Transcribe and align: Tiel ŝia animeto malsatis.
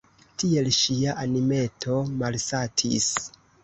Tiel 0.43 0.69
ŝia 0.77 1.15
animeto 1.27 2.01
malsatis. 2.19 3.13